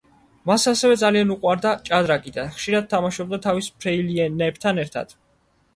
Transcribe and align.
მას 0.51 0.63
ასევე 0.71 0.95
ძალიან 1.01 1.33
უყვარდა 1.35 1.73
ჭადრაკი 1.91 2.33
და 2.39 2.47
ხშირად 2.57 2.91
თამაშობდა 2.95 3.43
თავის 3.47 3.71
ფრეილინებთან 3.83 4.87
ერთად. 4.89 5.17